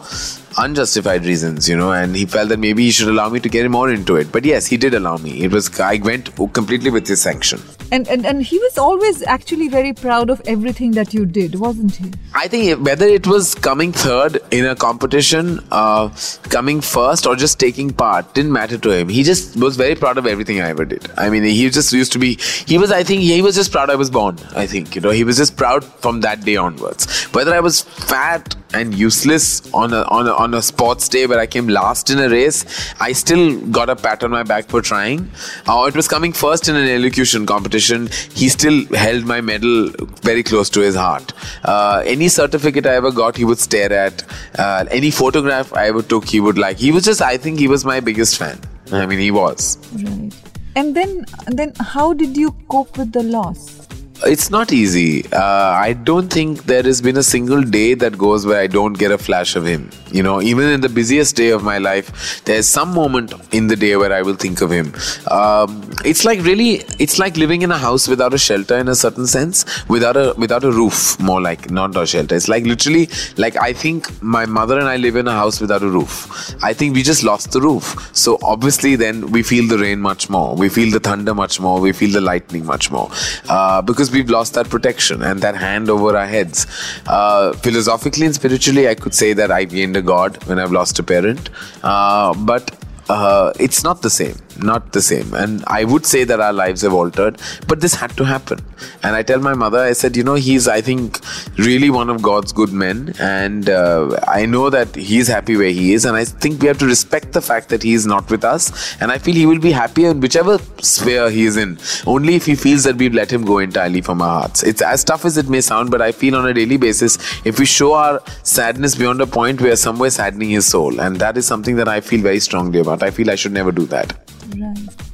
unjustified 0.58 1.26
reasons, 1.26 1.70
you 1.70 1.78
know, 1.78 1.92
and 1.92 2.16
he 2.16 2.26
felt 2.26 2.50
that 2.50 2.60
maybe 2.60 2.84
he 2.84 2.92
should 2.92 3.08
allow 3.08 3.30
me 3.30 3.40
to 3.40 3.50
get 3.50 3.70
more 3.70 3.90
into 3.90 4.16
it. 4.16 4.32
But 4.32 4.46
yes, 4.46 4.66
he 4.66 4.78
did 4.78 4.94
allow 4.94 5.18
me. 5.18 5.44
It 5.44 5.52
was 5.52 5.80
I 5.80 5.98
went 5.98 6.36
completely 6.54 6.92
with 6.92 7.08
his 7.08 7.22
sanction. 7.22 7.62
And, 7.92 8.08
and 8.08 8.24
and 8.24 8.44
he 8.44 8.60
was 8.60 8.78
always 8.78 9.24
actually 9.24 9.68
very 9.68 9.94
proud 9.94 10.30
of 10.30 10.42
everything 10.46 10.92
that 10.92 11.12
you 11.12 11.26
did, 11.26 11.56
wasn't 11.56 11.96
he? 11.96 12.12
I 12.36 12.48
think 12.48 12.86
whether 12.86 13.08
it 13.08 13.26
was 13.26 13.56
coming 13.56 13.92
third 13.92 14.40
in 14.52 14.66
a 14.66 14.76
competition, 14.76 15.60
uh, 15.72 16.10
coming 16.44 16.82
first, 16.82 17.26
or 17.26 17.36
just 17.36 17.60
taking 17.60 17.90
part 17.90 18.36
didn't 18.36 18.52
matter 18.52 18.78
to 18.78 18.92
him. 18.92 19.10
He 19.10 19.24
just 19.24 19.58
was 19.58 19.76
very 19.76 19.96
proud 19.96 20.20
of 20.20 20.28
everything 20.28 20.62
I 20.62 20.70
ever 20.70 20.86
did. 20.86 21.10
I 21.18 21.32
mean, 21.32 21.44
he 21.44 21.68
just 21.72 21.92
used 21.92 22.12
to 22.12 22.20
be. 22.20 22.36
He 22.68 22.78
was. 22.78 22.92
I 22.92 23.04
think 23.04 23.22
he 23.22 23.42
was 23.42 23.56
just 23.56 23.72
proud 23.72 23.90
I 23.90 23.96
was 23.96 24.12
born. 24.12 24.38
I 24.56 24.68
think 24.68 24.94
you 24.94 25.02
know 25.02 25.10
he 25.10 25.24
was 25.24 25.38
just 25.38 25.58
proud 25.58 25.84
from 25.84 26.22
that 26.22 26.46
day 26.46 26.58
onwards. 26.58 27.24
Whether 27.34 27.56
I 27.56 27.60
was 27.60 27.82
fat 27.82 28.56
and 28.74 28.94
useless 28.94 29.72
on 29.74 29.94
a 29.94 30.02
on 30.04 30.28
a, 30.28 30.32
on 30.32 30.54
a 30.54 30.62
sports 30.62 31.08
day 31.10 31.26
where 31.26 31.40
I 31.40 31.48
came 31.48 31.68
last 31.68 32.10
in 32.10 32.20
a 32.20 32.30
race, 32.30 32.66
I 33.00 33.12
still 33.14 33.60
got 33.68 33.90
a 33.90 33.96
pat 33.96 34.24
on 34.24 34.32
my 34.32 34.44
back 34.44 34.68
for 34.68 34.82
trying. 34.82 35.30
Or 35.68 35.88
it 35.88 35.96
was 35.96 36.08
coming 36.08 36.34
first 36.34 36.70
in 36.70 36.76
an 36.76 36.88
elocution 36.88 37.46
competition. 37.46 38.08
He 38.34 38.50
still 38.50 38.86
held 38.96 39.26
my 39.26 39.42
medal 39.42 39.90
very 40.22 40.44
close 40.44 40.70
to 40.72 40.82
his 40.82 40.96
heart. 40.96 41.34
Uh, 41.64 42.04
any 42.06 42.28
certificate 42.28 42.86
I 42.86 42.96
ever 42.96 43.12
got, 43.12 43.38
he 43.38 43.46
would 43.46 43.60
stare 43.60 43.92
at. 43.92 44.24
Uh, 44.58 44.86
any 44.92 45.12
photograph 45.12 45.74
I 45.74 45.88
ever 45.88 46.02
took, 46.02 46.26
he 46.26 46.40
would 46.40 46.58
like. 46.58 46.78
He 46.78 46.92
was 46.92 47.06
just. 47.06 47.22
I 47.22 47.38
think 47.38 47.60
he 47.60 47.68
was 47.68 47.86
my 47.86 48.00
biggest 48.00 48.38
fan. 48.38 48.60
I 48.92 49.06
mean, 49.06 49.20
he 49.20 49.32
was. 49.32 49.78
Right. 49.94 50.32
And 50.76 50.96
then 50.96 51.26
then 51.48 51.74
how 51.80 52.14
did 52.14 52.38
you 52.38 52.52
cope 52.70 52.98
with 52.98 53.12
the 53.12 53.24
loss? 53.24 53.88
It's 54.26 54.50
not 54.50 54.74
easy. 54.74 55.26
Uh, 55.32 55.72
I 55.88 55.94
don't 55.94 56.32
think 56.32 56.64
there 56.64 56.84
has 56.84 57.02
been 57.02 57.16
a 57.16 57.24
single 57.24 57.62
day 57.62 57.94
that 57.94 58.18
goes 58.18 58.46
where 58.46 58.60
I 58.60 58.68
don't 58.68 58.94
get 58.94 59.12
a 59.12 59.18
flash 59.18 59.56
of 59.56 59.66
him. 59.66 59.90
You 60.12 60.24
know, 60.24 60.42
even 60.42 60.68
in 60.70 60.82
the 60.82 60.90
busiest 60.90 61.38
day 61.38 61.52
of 61.52 61.64
my 61.64 61.78
life, 61.78 62.44
there's 62.44 62.68
some 62.68 62.94
moment 62.94 63.34
in 63.54 63.68
the 63.68 63.78
day 63.78 63.96
where 63.96 64.12
I 64.12 64.22
will 64.22 64.36
think 64.36 64.60
of 64.62 64.72
him. 64.72 64.94
Um, 65.32 65.90
it's 66.04 66.26
like 66.26 66.42
really, 66.42 66.84
it's 67.00 67.18
like 67.18 67.38
living 67.38 67.62
in 67.62 67.72
a 67.72 67.78
house 67.78 68.10
without 68.10 68.34
a 68.34 68.38
shelter 68.38 68.78
in 68.78 68.90
a 68.90 68.96
certain 68.96 69.26
sense, 69.26 69.88
without 69.88 70.18
a 70.18 70.34
without 70.38 70.66
a 70.66 70.72
roof. 70.72 71.18
More 71.22 71.40
like 71.40 71.72
not 71.72 71.96
a 71.96 72.06
shelter. 72.06 72.36
It's 72.36 72.50
like 72.50 72.66
literally, 72.66 73.08
like 73.38 73.56
I 73.56 73.72
think 73.72 74.22
my 74.22 74.46
mother 74.46 74.78
and 74.78 74.90
I 74.90 74.98
live 74.98 75.16
in 75.16 75.28
a 75.30 75.34
house 75.34 75.62
without 75.62 75.82
a 75.82 75.90
roof. 75.90 76.54
I 76.62 76.74
think 76.74 76.94
we 76.94 77.04
just 77.04 77.24
lost 77.24 77.52
the 77.52 77.62
roof. 77.62 78.10
So 78.12 78.38
obviously, 78.42 78.98
then 78.98 79.32
we 79.32 79.44
feel 79.44 79.66
the 79.68 79.78
rain 79.78 80.02
much 80.02 80.30
more. 80.30 80.56
We 80.56 80.68
feel 80.68 80.92
the 80.92 81.00
thunder 81.00 81.34
much 81.34 81.62
more. 81.62 81.80
We 81.80 81.94
feel 81.94 82.12
the 82.12 82.22
lightning 82.22 82.66
much 82.66 82.92
more 82.92 83.10
uh, 83.48 83.82
because 83.82 84.09
we've 84.12 84.30
lost 84.30 84.54
that 84.54 84.70
protection 84.70 85.22
and 85.24 85.42
that 85.42 85.56
hand 85.56 85.90
over 85.90 86.18
our 86.18 86.28
heads. 86.28 86.68
Uh, 87.08 87.54
philosophically 87.54 88.26
and 88.26 88.36
spiritually, 88.36 88.88
I 88.88 88.96
could 88.96 89.14
say 89.14 89.34
that 89.34 89.52
I've 89.52 89.70
gained 89.70 89.98
a 89.98 90.02
god 90.02 90.44
when 90.46 90.60
I've 90.60 90.72
lost 90.72 91.00
a 91.00 91.04
parent, 91.04 91.50
uh, 91.84 92.34
but 92.34 92.76
uh, 93.10 93.54
it's 93.60 93.84
not 93.84 94.02
the 94.02 94.10
same. 94.10 94.36
Not 94.64 94.94
the 94.94 95.02
same. 95.02 95.34
And 95.34 95.64
I 95.68 95.84
would 95.84 96.06
say 96.06 96.24
that 96.24 96.40
our 96.40 96.54
lives 96.54 96.82
have 96.82 96.94
altered, 96.94 97.40
but 97.68 97.82
this 97.82 97.94
had 97.94 98.12
to 98.18 98.24
happen. 98.26 98.60
And 99.04 99.16
I 99.16 99.24
tell 99.24 99.40
my 99.40 99.54
mother, 99.54 99.80
I 99.80 99.94
said, 99.94 100.16
you 100.16 100.24
know, 100.24 100.36
he's, 100.36 100.68
I 100.68 100.82
think, 100.82 101.20
really 101.58 101.90
one 101.90 102.10
of 102.10 102.22
God's 102.22 102.52
good 102.52 102.72
men. 102.72 103.14
And 103.20 103.70
uh, 103.70 104.20
I 104.28 104.46
know 104.46 104.70
that 104.70 104.96
he's 104.96 105.28
happy 105.28 105.58
where 105.58 105.70
he 105.72 105.94
is. 105.94 106.06
And 106.06 106.16
I 106.16 106.26
think 106.26 106.62
we 106.62 106.68
have 106.68 106.78
to 106.80 106.86
respect 106.86 107.34
the 107.34 107.42
fact 107.42 107.70
that 107.70 107.84
he 107.84 107.94
is 107.94 108.06
not 108.06 108.30
with 108.30 108.44
us. 108.44 108.96
And 109.02 109.12
I 109.12 109.18
feel 109.18 109.36
he 109.36 109.46
will 109.46 109.60
be 109.60 109.72
happy 109.72 110.06
in 110.06 110.20
whichever 110.20 110.60
sphere 110.82 111.30
he 111.30 111.46
is 111.46 111.58
in, 111.58 111.78
only 112.06 112.36
if 112.36 112.46
he 112.46 112.56
feels 112.56 112.84
that 112.84 112.96
we've 112.96 113.14
let 113.14 113.32
him 113.32 113.46
go 113.46 113.60
entirely 113.60 114.02
from 114.02 114.22
our 114.22 114.42
hearts. 114.42 114.64
It's 114.64 114.82
as 114.82 115.04
tough 115.04 115.26
as 115.26 115.38
it 115.38 115.50
may 115.50 115.62
sound, 115.62 115.92
but 115.92 116.02
I 116.02 116.12
feel 116.12 116.36
on 116.36 116.48
a 116.48 116.54
daily 116.54 116.78
basis, 116.78 117.18
if 117.46 117.60
we 117.60 117.66
show 117.66 117.94
our 117.94 118.22
sadness 118.44 118.96
beyond 118.96 119.22
a 119.22 119.28
point, 119.28 119.62
we 119.62 119.70
are 119.70 119.76
somewhere 119.76 120.10
saddening 120.10 120.50
his 120.50 120.68
soul. 120.68 121.00
And 121.00 121.18
that 121.18 121.38
is 121.38 121.46
something 121.46 121.76
that 121.78 121.88
I 121.88 122.02
feel 122.02 122.22
very 122.22 122.40
strongly 122.40 122.80
about. 122.80 123.04
I 123.04 123.12
feel 123.12 123.30
I 123.30 123.36
should 123.36 123.52
never 123.52 123.72
do 123.72 123.86
that. 123.88 124.29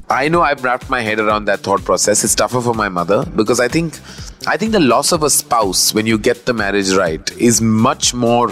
I 0.10 0.28
know 0.28 0.42
I've 0.42 0.64
wrapped 0.64 0.90
my 0.90 1.02
head 1.02 1.20
around 1.20 1.46
that 1.46 1.62
thought 1.62 1.84
process. 1.84 2.24
It's 2.24 2.36
tougher 2.36 2.62
for 2.62 2.74
my 2.74 2.90
mother 2.90 3.26
because 3.36 3.60
I 3.60 3.68
think 3.68 4.00
I 4.48 4.58
think 4.58 4.72
the 4.72 4.80
loss 4.80 5.12
of 5.12 5.24
a 5.24 5.30
spouse 5.30 5.94
when 5.94 6.06
you 6.06 6.18
get 6.18 6.46
the 6.46 6.54
marriage 6.54 6.92
right 6.94 7.32
is 7.38 7.62
much 7.62 8.14
more 8.14 8.52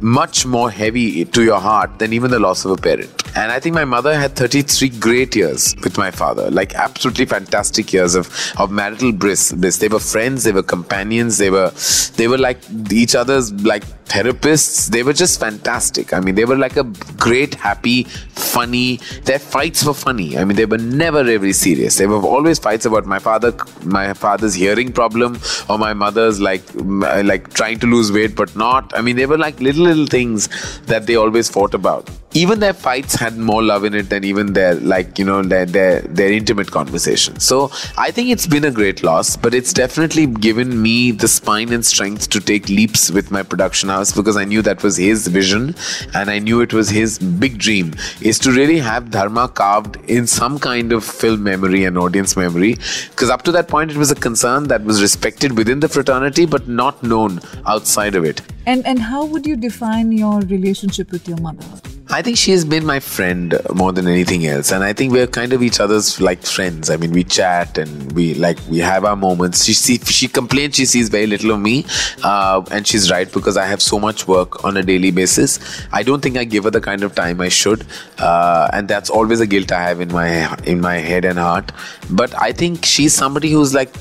much 0.00 0.46
more 0.46 0.70
heavy 0.70 1.24
to 1.24 1.42
your 1.42 1.60
heart 1.60 1.98
than 1.98 2.12
even 2.12 2.30
the 2.30 2.38
loss 2.38 2.64
of 2.64 2.70
a 2.70 2.76
parent. 2.76 3.10
And 3.36 3.52
I 3.52 3.60
think 3.60 3.74
my 3.74 3.84
mother 3.84 4.14
had 4.18 4.34
33 4.34 4.88
great 4.98 5.36
years 5.36 5.74
with 5.84 5.98
my 5.98 6.10
father, 6.10 6.50
like 6.50 6.74
absolutely 6.74 7.26
fantastic 7.26 7.92
years 7.92 8.14
of, 8.14 8.30
of 8.58 8.70
marital 8.70 9.12
bliss. 9.12 9.50
They 9.50 9.88
were 9.88 10.00
friends, 10.00 10.44
they 10.44 10.52
were 10.52 10.62
companions, 10.62 11.38
they 11.38 11.50
were 11.50 11.70
they 12.16 12.28
were 12.28 12.38
like 12.38 12.58
each 12.90 13.14
other's 13.14 13.52
like 13.62 13.84
therapists. 14.06 14.88
They 14.88 15.02
were 15.02 15.12
just 15.12 15.38
fantastic. 15.38 16.12
I 16.12 16.20
mean, 16.20 16.34
they 16.34 16.44
were 16.44 16.56
like 16.56 16.76
a 16.76 16.84
great, 17.18 17.54
happy, 17.54 18.04
funny. 18.04 18.96
Their 19.24 19.38
fights 19.38 19.84
were 19.84 19.94
funny. 19.94 20.38
I 20.38 20.44
mean, 20.44 20.56
they 20.56 20.66
were 20.66 20.78
never 20.78 21.24
really 21.24 21.52
serious. 21.52 21.98
They 21.98 22.06
were 22.06 22.22
always 22.22 22.58
fights 22.58 22.86
about 22.86 23.06
my 23.06 23.18
father, 23.18 23.54
my 23.84 24.14
father's 24.14 24.54
hearing 24.54 24.92
problem, 24.92 25.38
or 25.68 25.78
my 25.78 25.92
mother's 25.92 26.40
like 26.40 26.62
like 26.74 27.52
trying 27.52 27.78
to 27.80 27.86
lose 27.86 28.10
weight 28.12 28.34
but 28.34 28.54
not. 28.56 28.96
I 28.96 29.02
mean, 29.02 29.16
they 29.16 29.26
were 29.26 29.38
like 29.38 29.60
little 29.60 29.85
little 29.86 30.06
things 30.06 30.48
that 30.92 31.06
they 31.06 31.16
always 31.16 31.48
fought 31.48 31.74
about. 31.74 32.10
Even 32.34 32.60
their 32.60 32.74
fights 32.74 33.14
had 33.14 33.38
more 33.38 33.62
love 33.62 33.84
in 33.84 33.94
it 33.94 34.10
than 34.10 34.22
even 34.30 34.52
their 34.52 34.74
like 34.74 35.18
you 35.18 35.24
know 35.24 35.42
their 35.42 35.64
their, 35.64 36.00
their 36.02 36.30
intimate 36.30 36.70
conversations 36.70 37.44
so 37.44 37.70
i 37.96 38.10
think 38.10 38.28
it's 38.28 38.46
been 38.46 38.66
a 38.70 38.70
great 38.70 39.02
loss 39.02 39.36
but 39.44 39.54
it's 39.54 39.72
definitely 39.72 40.26
given 40.26 40.82
me 40.82 41.12
the 41.12 41.28
spine 41.28 41.72
and 41.72 41.86
strength 41.92 42.28
to 42.28 42.40
take 42.40 42.68
leaps 42.68 43.10
with 43.10 43.30
my 43.30 43.42
production 43.42 43.88
house 43.88 44.12
because 44.12 44.36
i 44.36 44.44
knew 44.44 44.60
that 44.60 44.82
was 44.82 44.98
his 44.98 45.26
vision 45.28 45.74
and 46.14 46.30
i 46.30 46.38
knew 46.38 46.60
it 46.60 46.74
was 46.74 46.90
his 46.90 47.18
big 47.18 47.56
dream 47.58 47.94
is 48.20 48.38
to 48.38 48.52
really 48.52 48.78
have 48.78 49.10
dharma 49.10 49.48
carved 49.48 49.96
in 50.10 50.26
some 50.26 50.58
kind 50.58 50.92
of 50.92 51.04
film 51.04 51.42
memory 51.42 51.84
and 51.84 51.96
audience 51.98 52.36
memory. 52.36 52.74
Because 53.10 53.30
up 53.30 53.42
to 53.42 53.52
that 53.52 53.68
point 53.68 53.90
it 53.90 53.96
was 53.96 54.10
a 54.10 54.14
concern 54.14 54.68
that 54.68 54.84
was 54.84 55.00
respected 55.02 55.56
within 55.56 55.80
the 55.80 55.88
fraternity 55.88 56.46
but 56.46 56.68
not 56.68 57.02
known 57.02 57.40
outside 57.66 58.14
of 58.14 58.24
it 58.24 58.40
and 58.66 58.86
and 58.86 58.98
how 58.98 59.24
would 59.24 59.46
you 59.46 59.56
define 59.56 60.12
your 60.12 60.40
relationship 60.40 61.10
with 61.10 61.28
your 61.28 61.38
mother 61.38 61.66
I 62.08 62.22
think 62.22 62.36
she 62.38 62.52
has 62.52 62.64
been 62.64 62.86
my 62.86 63.00
friend 63.00 63.58
more 63.74 63.92
than 63.92 64.06
anything 64.06 64.46
else, 64.46 64.70
and 64.70 64.84
I 64.84 64.92
think 64.92 65.12
we're 65.12 65.26
kind 65.26 65.52
of 65.52 65.60
each 65.60 65.80
other's 65.80 66.20
like 66.20 66.40
friends. 66.42 66.88
I 66.88 66.96
mean, 66.96 67.10
we 67.10 67.24
chat 67.24 67.78
and 67.78 68.12
we 68.12 68.34
like 68.34 68.58
we 68.68 68.78
have 68.78 69.04
our 69.04 69.16
moments. 69.16 69.64
She 69.64 69.74
see, 69.74 69.98
she 69.98 70.28
complains 70.28 70.76
she 70.76 70.86
sees 70.86 71.08
very 71.08 71.26
little 71.26 71.50
of 71.50 71.60
me, 71.60 71.84
uh, 72.22 72.62
and 72.70 72.86
she's 72.86 73.10
right 73.10 73.30
because 73.32 73.56
I 73.56 73.66
have 73.66 73.82
so 73.82 73.98
much 73.98 74.28
work 74.28 74.64
on 74.64 74.76
a 74.76 74.84
daily 74.84 75.10
basis. 75.10 75.58
I 75.92 76.04
don't 76.04 76.20
think 76.20 76.36
I 76.36 76.44
give 76.44 76.62
her 76.62 76.70
the 76.70 76.80
kind 76.80 77.02
of 77.02 77.16
time 77.16 77.40
I 77.40 77.48
should, 77.48 77.84
uh, 78.18 78.70
and 78.72 78.86
that's 78.86 79.10
always 79.10 79.40
a 79.40 79.46
guilt 79.46 79.72
I 79.72 79.82
have 79.82 80.00
in 80.00 80.12
my 80.12 80.56
in 80.58 80.80
my 80.80 80.98
head 80.98 81.24
and 81.24 81.40
heart. 81.40 81.72
But 82.08 82.40
I 82.40 82.52
think 82.52 82.84
she's 82.84 83.14
somebody 83.14 83.50
who's 83.50 83.74
like 83.74 83.92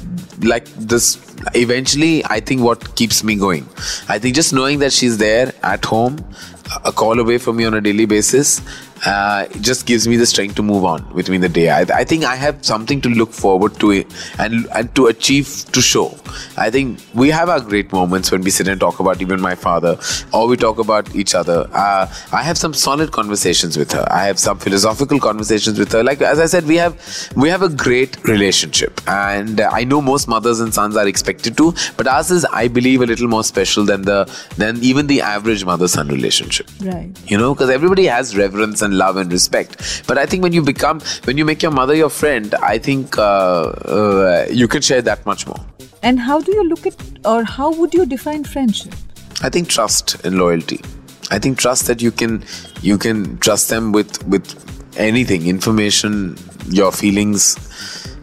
like 0.43 0.65
this 0.75 1.17
eventually 1.53 2.23
i 2.25 2.39
think 2.39 2.61
what 2.61 2.95
keeps 2.95 3.23
me 3.23 3.35
going 3.35 3.67
i 4.09 4.17
think 4.17 4.35
just 4.35 4.53
knowing 4.55 4.79
that 4.79 4.91
she's 4.91 5.17
there 5.17 5.53
at 5.61 5.83
home 5.85 6.17
a 6.83 6.91
call 6.91 7.19
away 7.19 7.37
from 7.37 7.57
me 7.57 7.65
on 7.65 7.73
a 7.73 7.81
daily 7.81 8.05
basis 8.05 8.61
uh, 9.05 9.45
just 9.61 9.85
gives 9.85 10.07
me 10.07 10.15
the 10.15 10.25
strength 10.25 10.55
to 10.55 10.63
move 10.63 10.85
on 10.85 11.03
between 11.15 11.41
the 11.41 11.49
day. 11.49 11.69
I, 11.69 11.81
I, 11.81 12.03
think 12.03 12.23
I 12.23 12.35
have 12.35 12.65
something 12.65 13.01
to 13.01 13.09
look 13.09 13.31
forward 13.31 13.79
to 13.79 13.91
and 14.39 14.67
and 14.73 14.95
to 14.95 15.07
achieve 15.07 15.65
to 15.73 15.81
show. 15.81 16.17
I 16.57 16.69
think 16.69 16.99
we 17.13 17.29
have 17.29 17.49
our 17.49 17.59
great 17.59 17.91
moments 17.91 18.31
when 18.31 18.41
we 18.41 18.49
sit 18.49 18.67
and 18.67 18.79
talk 18.79 18.99
about 18.99 19.21
even 19.21 19.41
my 19.41 19.55
father, 19.55 19.97
or 20.33 20.47
we 20.47 20.57
talk 20.57 20.79
about 20.79 21.13
each 21.15 21.35
other. 21.35 21.67
Uh, 21.71 22.11
I 22.31 22.43
have 22.43 22.57
some 22.57 22.73
solid 22.73 23.11
conversations 23.11 23.77
with 23.77 23.91
her. 23.91 24.07
I 24.09 24.25
have 24.25 24.39
some 24.39 24.57
philosophical 24.57 25.19
conversations 25.19 25.77
with 25.77 25.91
her. 25.91 26.03
Like 26.03 26.21
as 26.21 26.39
I 26.39 26.45
said, 26.45 26.65
we 26.65 26.77
have 26.77 26.95
we 27.35 27.49
have 27.49 27.61
a 27.61 27.69
great 27.69 28.23
relationship, 28.23 29.01
and 29.07 29.61
I 29.61 29.83
know 29.83 30.01
most 30.01 30.27
mothers 30.27 30.59
and 30.59 30.73
sons 30.73 30.95
are 30.95 31.07
expected 31.07 31.57
to, 31.57 31.73
but 31.97 32.07
ours 32.07 32.31
is, 32.31 32.45
I 32.45 32.67
believe, 32.67 33.01
a 33.01 33.05
little 33.05 33.27
more 33.27 33.43
special 33.43 33.85
than 33.85 34.03
the 34.03 34.25
than 34.57 34.81
even 34.81 35.07
the 35.07 35.21
average 35.21 35.65
mother-son 35.65 36.07
relationship. 36.07 36.54
Right. 36.81 37.11
You 37.29 37.37
know, 37.37 37.53
because 37.53 37.69
everybody 37.69 38.05
has 38.05 38.35
reverence 38.37 38.81
and 38.81 38.97
love 38.97 39.17
and 39.17 39.31
respect. 39.31 40.03
But 40.07 40.17
I 40.17 40.25
think 40.25 40.43
when 40.43 40.53
you 40.53 40.61
become, 40.61 41.01
when 41.25 41.37
you 41.37 41.45
make 41.45 41.61
your 41.61 41.71
mother 41.71 41.95
your 41.95 42.09
friend, 42.09 42.53
I 42.55 42.77
think 42.77 43.17
uh, 43.17 43.21
uh, 43.21 44.45
you 44.51 44.67
can 44.67 44.81
share 44.81 45.01
that 45.01 45.25
much 45.25 45.47
more. 45.47 45.59
And 46.03 46.19
how 46.19 46.39
do 46.39 46.53
you 46.53 46.63
look 46.63 46.85
at, 46.85 46.95
or 47.25 47.43
how 47.43 47.71
would 47.71 47.93
you 47.93 48.05
define 48.05 48.43
friendship? 48.43 48.93
I 49.41 49.49
think 49.49 49.69
trust 49.69 50.23
and 50.23 50.37
loyalty. 50.37 50.81
I 51.31 51.39
think 51.39 51.57
trust 51.57 51.87
that 51.87 52.01
you 52.01 52.11
can 52.11 52.43
you 52.81 52.97
can 52.97 53.37
trust 53.39 53.69
them 53.69 53.91
with 53.91 54.25
with 54.27 54.45
anything, 54.97 55.47
information, 55.47 56.37
your 56.69 56.91
feelings 56.91 57.57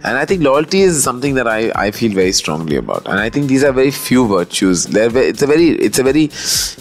and 0.05 0.19
I 0.19 0.25
think 0.25 0.43
loyalty 0.43 0.81
is 0.81 1.03
something 1.03 1.35
that 1.35 1.47
I, 1.47 1.71
I 1.75 1.91
feel 1.91 2.13
very 2.13 2.33
strongly 2.33 2.77
about. 2.77 3.07
And 3.07 3.21
I 3.21 3.31
think 3.31 3.49
these 3.49 3.63
are 3.63 3.73
very 3.73 3.91
few 3.91 4.27
virtues. 4.27 4.87
They're 4.87 5.17
it's 5.17 5.43
a 5.43 5.47
very 5.47 5.71
it's 5.71 5.99
a 5.99 6.03
very 6.03 6.25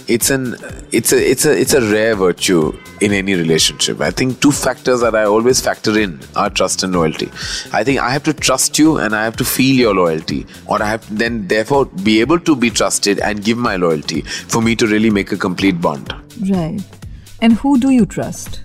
it's 0.08 0.30
an 0.30 0.56
it's 0.92 1.13
a 1.13 1.32
it's 1.32 1.46
a 1.46 1.60
it's 1.60 1.74
a 1.74 1.82
rare 1.92 2.16
virtue 2.16 2.78
in 3.00 3.12
any 3.12 3.36
relationship. 3.36 4.01
I 4.01 4.12
think 4.12 4.42
two 4.42 4.51
factors 4.51 5.01
that 5.01 5.16
I 5.16 5.24
always 5.24 5.62
factor 5.62 5.98
in 6.00 6.20
are 6.36 6.50
trust 6.50 6.84
and 6.84 6.94
loyalty. 6.94 7.30
I 7.72 7.84
think 7.84 8.00
I 8.00 8.10
have 8.10 8.24
to 8.24 8.34
trust 8.34 8.80
you 8.80 8.98
and 8.98 9.16
I 9.16 9.24
have 9.24 9.36
to 9.38 9.46
feel 9.46 9.75
your 9.75 9.94
loyalty, 9.94 10.46
or 10.66 10.82
I 10.82 10.88
have 10.88 11.08
to 11.08 11.13
then 11.13 11.48
therefore 11.48 11.86
be 11.86 12.22
able 12.22 12.40
to 12.40 12.56
be 12.56 12.70
trusted 12.70 13.20
and 13.20 13.44
give 13.44 13.58
my 13.58 13.75
loyalty 13.75 14.22
for 14.22 14.62
me 14.62 14.75
to 14.78 14.88
really 14.88 15.10
make 15.10 15.32
a 15.32 15.38
complete 15.38 15.80
bond. 15.80 16.13
Right. 16.50 16.82
And 17.42 17.54
who 17.54 17.80
do 17.80 17.90
you 17.90 18.06
trust? 18.06 18.62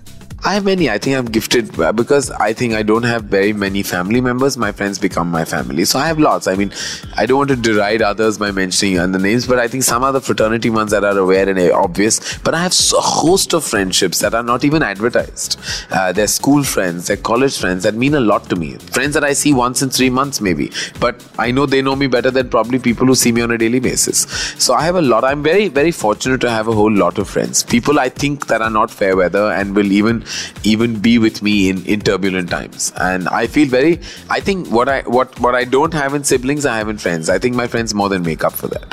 I 0.47 0.53
have 0.53 0.63
many. 0.63 0.89
I 0.89 0.97
think 0.97 1.17
I'm 1.17 1.25
gifted 1.25 1.77
uh, 1.77 1.91
because 1.91 2.31
I 2.31 2.53
think 2.53 2.73
I 2.73 2.81
don't 2.81 3.03
have 3.03 3.23
very 3.23 3.51
many 3.51 3.83
family 3.83 4.21
members. 4.21 4.55
My 4.55 4.71
friends 4.71 4.97
become 4.97 5.29
my 5.29 5.43
family. 5.43 5.83
So 5.83 5.99
I 5.99 6.07
have 6.07 6.19
lots. 6.19 6.47
I 6.47 6.55
mean, 6.55 6.71
I 7.17 7.25
don't 7.25 7.39
want 7.39 7.49
to 7.49 7.57
deride 7.57 8.01
others 8.01 8.37
by 8.37 8.51
mentioning 8.51 8.97
other 8.97 9.19
names, 9.19 9.45
but 9.45 9.59
I 9.59 9.67
think 9.67 9.83
some 9.83 10.05
are 10.05 10.13
the 10.13 10.21
fraternity 10.21 10.69
ones 10.69 10.91
that 10.91 11.03
are 11.03 11.17
aware 11.17 11.49
and 11.49 11.59
obvious. 11.73 12.37
But 12.37 12.55
I 12.55 12.63
have 12.63 12.71
a 12.97 13.01
host 13.01 13.53
of 13.53 13.65
friendships 13.65 14.19
that 14.19 14.33
are 14.33 14.41
not 14.41 14.63
even 14.63 14.83
advertised. 14.83 15.59
Uh, 15.91 16.13
they're 16.13 16.27
school 16.27 16.63
friends, 16.63 17.07
they're 17.07 17.17
college 17.17 17.59
friends 17.59 17.83
that 17.83 17.95
mean 17.95 18.13
a 18.13 18.21
lot 18.21 18.49
to 18.49 18.55
me. 18.55 18.75
Friends 18.93 19.15
that 19.15 19.25
I 19.25 19.33
see 19.33 19.51
once 19.53 19.81
in 19.81 19.89
three 19.89 20.09
months, 20.09 20.39
maybe. 20.39 20.71
But 21.01 21.21
I 21.37 21.51
know 21.51 21.65
they 21.65 21.81
know 21.81 21.97
me 21.97 22.07
better 22.07 22.31
than 22.31 22.49
probably 22.49 22.79
people 22.79 23.05
who 23.05 23.15
see 23.15 23.33
me 23.33 23.41
on 23.41 23.51
a 23.51 23.57
daily 23.57 23.81
basis. 23.81 24.19
So 24.57 24.73
I 24.75 24.83
have 24.83 24.95
a 24.95 25.01
lot. 25.01 25.25
I'm 25.25 25.43
very, 25.43 25.67
very 25.67 25.91
fortunate 25.91 26.39
to 26.39 26.49
have 26.49 26.69
a 26.69 26.71
whole 26.71 26.93
lot 27.05 27.17
of 27.17 27.27
friends. 27.27 27.63
People 27.63 27.99
I 27.99 28.07
think 28.07 28.47
that 28.47 28.61
are 28.61 28.69
not 28.69 28.89
fair 28.89 29.17
weather 29.17 29.51
and 29.51 29.75
will 29.75 29.91
even 29.91 30.23
even 30.63 30.99
be 30.99 31.17
with 31.17 31.41
me 31.41 31.69
in, 31.69 31.85
in 31.85 32.01
turbulent 32.01 32.49
times. 32.49 32.91
And 32.97 33.27
I 33.29 33.47
feel 33.47 33.67
very 33.67 33.99
I 34.29 34.39
think 34.39 34.69
what 34.69 34.89
I 34.89 35.01
what 35.01 35.39
what 35.39 35.55
I 35.55 35.63
don't 35.63 35.93
have 35.93 36.13
in 36.13 36.23
siblings 36.23 36.65
I 36.65 36.77
have 36.77 36.89
in 36.89 36.97
friends. 36.97 37.29
I 37.29 37.39
think 37.39 37.55
my 37.55 37.67
friends 37.67 37.93
more 37.93 38.09
than 38.09 38.23
make 38.23 38.43
up 38.43 38.53
for 38.53 38.67
that. 38.67 38.89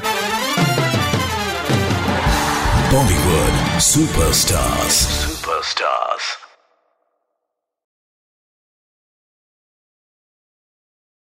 Bollywood 2.94 3.56
superstars. 3.80 4.96
Superstars. 5.26 6.03